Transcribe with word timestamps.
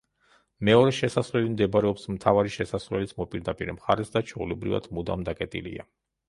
მეორე 0.67 0.93
შესასვლელი 0.99 1.51
მდებარეობს 1.55 2.05
მთავარი 2.13 2.53
შესასვლელის 2.55 3.13
მოპირდაპირე 3.19 3.77
მხარეს 3.77 4.13
და 4.17 4.25
ჩვეულებრივად 4.31 4.89
მუდამ 4.99 5.29
დაკეტილია. 5.31 5.89